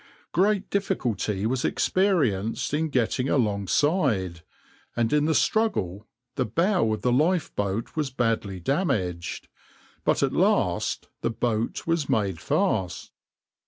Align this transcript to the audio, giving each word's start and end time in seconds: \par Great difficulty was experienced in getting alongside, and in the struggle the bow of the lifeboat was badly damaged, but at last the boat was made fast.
\par 0.33 0.41
Great 0.45 0.67
difficulty 0.71 1.45
was 1.45 1.63
experienced 1.63 2.73
in 2.73 2.89
getting 2.89 3.29
alongside, 3.29 4.41
and 4.95 5.13
in 5.13 5.25
the 5.25 5.35
struggle 5.35 6.07
the 6.33 6.43
bow 6.43 6.91
of 6.91 7.03
the 7.03 7.11
lifeboat 7.13 7.95
was 7.95 8.09
badly 8.09 8.59
damaged, 8.59 9.47
but 10.03 10.23
at 10.23 10.33
last 10.33 11.07
the 11.21 11.29
boat 11.29 11.85
was 11.85 12.09
made 12.09 12.39
fast. 12.39 13.11